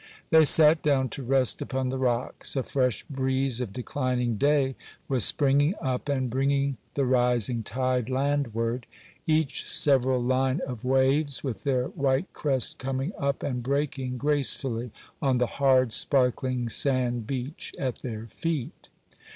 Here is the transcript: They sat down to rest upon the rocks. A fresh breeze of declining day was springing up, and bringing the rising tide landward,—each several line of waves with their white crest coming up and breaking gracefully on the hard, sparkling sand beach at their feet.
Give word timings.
They 0.31 0.45
sat 0.45 0.81
down 0.81 1.09
to 1.09 1.21
rest 1.21 1.61
upon 1.61 1.89
the 1.89 1.99
rocks. 1.99 2.55
A 2.55 2.63
fresh 2.63 3.03
breeze 3.03 3.61
of 3.61 3.71
declining 3.71 4.35
day 4.35 4.75
was 5.07 5.23
springing 5.25 5.75
up, 5.79 6.09
and 6.09 6.27
bringing 6.27 6.77
the 6.95 7.05
rising 7.05 7.61
tide 7.61 8.09
landward,—each 8.09 9.69
several 9.71 10.19
line 10.19 10.59
of 10.65 10.83
waves 10.83 11.43
with 11.43 11.65
their 11.65 11.85
white 11.89 12.33
crest 12.33 12.79
coming 12.79 13.13
up 13.15 13.43
and 13.43 13.61
breaking 13.61 14.17
gracefully 14.17 14.89
on 15.21 15.37
the 15.37 15.45
hard, 15.45 15.93
sparkling 15.93 16.67
sand 16.67 17.27
beach 17.27 17.71
at 17.77 17.99
their 18.01 18.25
feet. 18.25 18.89